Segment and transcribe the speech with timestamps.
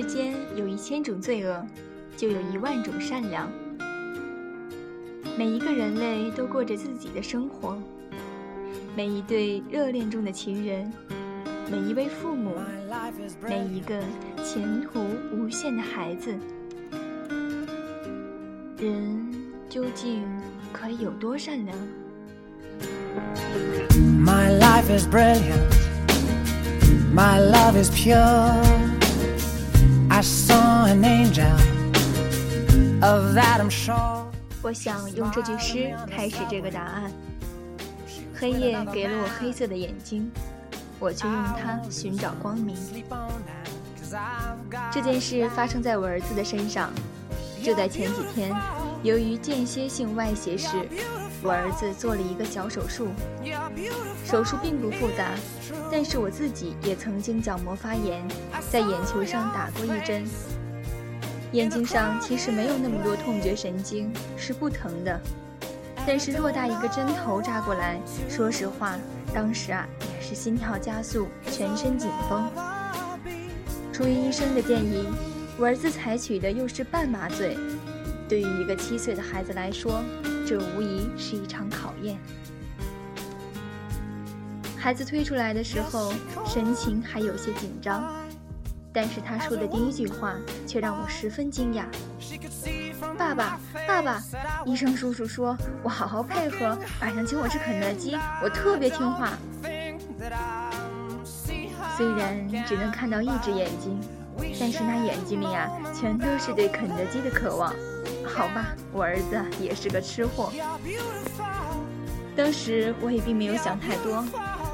[0.00, 1.62] 世间有一千种罪恶，
[2.16, 3.46] 就有一万种善良。
[5.36, 7.76] 每一个人类都过着自己的生活，
[8.96, 10.90] 每一对热恋中的情人，
[11.70, 12.54] 每一位父母，
[13.42, 14.00] 每一个
[14.42, 15.04] 前途
[15.36, 16.34] 无限的孩子，
[18.78, 19.28] 人
[19.68, 20.24] 究竟
[20.72, 21.76] 可以有多善良
[24.24, 25.68] ？My life is brilliant.
[27.14, 28.89] My love is pure.
[30.20, 31.46] I saw an angel.
[33.00, 34.26] Of that I'm sure.
[34.60, 37.10] 我想用这句诗开始这个答案。
[38.34, 40.30] 黑夜给了我黑色的眼睛，
[40.98, 42.76] 我却用它寻找光明。
[44.92, 46.92] 这件事发生在我儿子的身上，
[47.62, 48.54] 就在前几天，
[49.02, 50.86] 由于间歇性外斜视。
[51.42, 53.08] 我儿子做了一个小手术，
[54.26, 55.34] 手术并不复杂，
[55.90, 58.22] 但是我自己也曾经角膜发炎，
[58.70, 60.22] 在眼球上打过一针。
[61.52, 65.18] 眼睛上其实没有那么多痛觉神经，是不疼的，
[66.06, 68.96] 但是偌大一个针头扎过来，说实话，
[69.32, 72.48] 当时啊也是心跳加速，全身紧绷。
[73.92, 75.08] 出于医生的建议，
[75.58, 77.56] 我儿子采取的又是半麻醉，
[78.28, 80.02] 对于一个七岁的孩子来说。
[80.50, 82.18] 这无疑是一场考验。
[84.76, 86.12] 孩子推出来的时候，
[86.44, 88.12] 神情还有些紧张，
[88.92, 90.34] 但是他说的第一句话
[90.66, 91.84] 却让我十分惊讶
[93.16, 94.20] ：“爸爸，爸爸，
[94.66, 99.38] 医生叔叔说我好好配合，晚上请我吃肯德基，我特别听话。”
[101.96, 104.00] 虽然只能看到一只眼睛，
[104.58, 107.72] 但是那眼睛里啊，全都是对肯德基的渴望。
[108.34, 110.52] 好吧，我儿子也是个吃货。
[112.36, 114.24] 当时我也并没有想太多，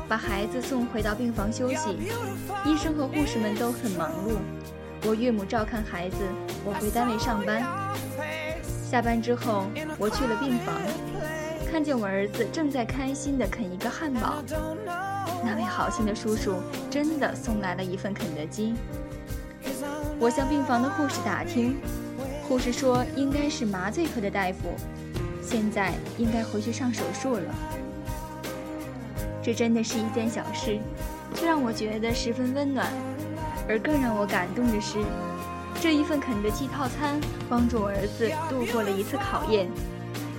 [0.06, 1.98] 把孩子送回到病房休息。
[2.64, 4.36] 医生和护士们都很忙碌，
[5.08, 6.16] 我岳母照看孩子，
[6.64, 7.64] 我回单位上班。
[8.88, 9.66] 下班之后，
[9.98, 10.74] 我去了病房，
[11.70, 14.34] 看见我儿子正在开心地啃一个汉堡。
[15.44, 18.74] 那位好心的叔叔真的送来了一份肯德基。
[20.20, 21.76] 我向病房的护士打听。
[22.48, 24.72] 护士说：“应该是麻醉科的大夫，
[25.42, 27.54] 现在应该回去上手术了。”
[29.42, 30.78] 这真的是一件小事，
[31.34, 32.86] 却让我觉得十分温暖。
[33.68, 34.98] 而更让我感动的是，
[35.80, 39.68] 这一份肯德基套餐帮助我儿子度过了一次考验，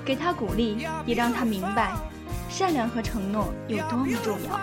[0.06, 1.94] 给他鼓励，也让他明白
[2.47, 4.57] 善良和承诺有多么重要。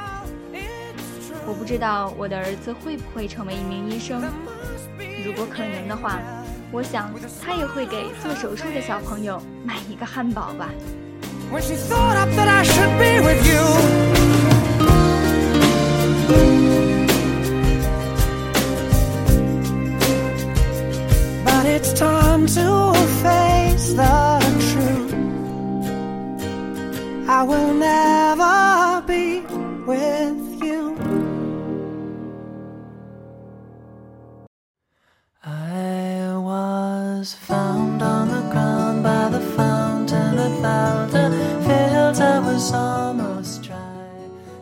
[1.47, 4.23] 我不知道我的儿子会不会成为一名医生，
[5.23, 6.19] 如果可能的话。
[6.75, 7.09] 我想，
[7.41, 10.71] 他也会给做手术的小朋友买一个汉堡吧。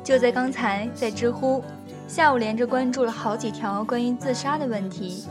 [0.04, 1.64] 就在刚才，在知乎，
[2.06, 5.24] 下午连着关注了好几条关于自杀的问题，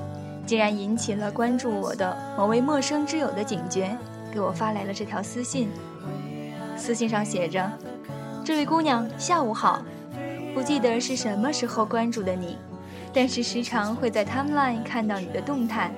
[0.45, 3.95] 竟然引起了关注我的某位陌生之友的警觉，
[4.33, 5.69] 给我发来了这条私信。
[6.75, 7.71] 私信上写着
[8.43, 9.81] ：“这位姑娘，下午好，
[10.53, 12.57] 不记得是什么时候关注的你，
[13.13, 15.91] 但是时常会在 timeline 看到你的动态，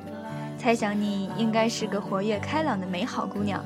[0.63, 3.61] 猜想你应该是个活跃开朗的美好姑娘。”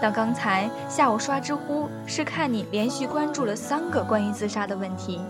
[0.00, 5.20] 但刚才下午刷知乎，是看你连续关注了三个关于自杀的问题，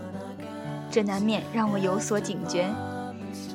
[0.91, 2.69] 这难免让我有所警觉，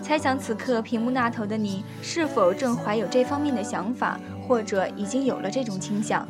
[0.02, 6.26] 猜想此刻屏幕那头的你是否正怀有这方面的想法，或者已经有了这种倾向。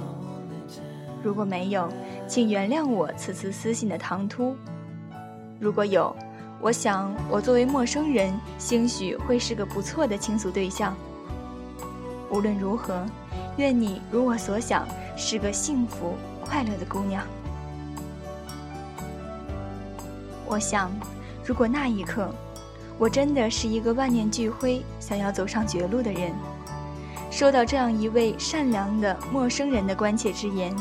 [1.22, 1.88] 如果没有，
[2.28, 4.54] 请原谅我此次私信的唐突；
[5.58, 6.14] 如果有，
[6.64, 10.96] 我想我作为陌生人，兴许会是个不错的倾诉对象。
[12.30, 13.04] 无论如何。
[13.58, 17.22] 愿你如我所想，是个幸福快乐的姑娘。
[20.46, 20.90] 我想，
[21.44, 22.34] 如果那一刻，
[22.98, 26.32] 我真的是一个万念俱灰、想要走上绝路的人，
[27.30, 30.74] 收到这样一位善良的陌生人的关切之言，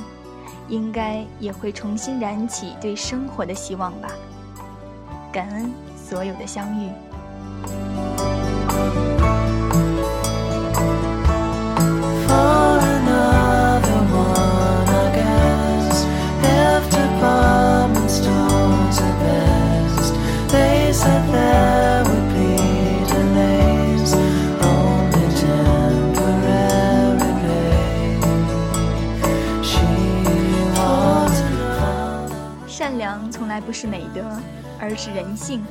[0.70, 4.10] 应该也会重新燃起对生活的希望吧。
[5.34, 6.92] 感恩所有的相遇。
[32.68, 34.63] 善良从来不是美德。
[34.84, 35.64] 而是人性。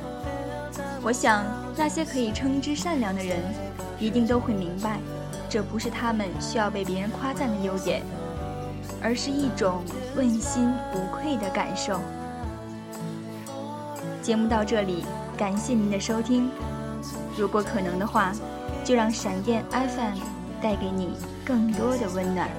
[1.03, 1.45] 我想，
[1.77, 3.37] 那些可以称之善良的人，
[3.99, 4.97] 一定都会明白，
[5.47, 8.01] 这不是他们需要被别人夸赞的优点，
[9.03, 9.83] 而是一种
[10.15, 11.99] 问心无愧的感受。
[14.23, 15.05] 节目到这里，
[15.37, 16.49] 感谢您的收听。
[17.37, 18.31] 如果可能的话，
[18.83, 20.17] 就让闪电 FM
[20.59, 21.15] 带给你
[21.45, 22.49] 更多的温暖。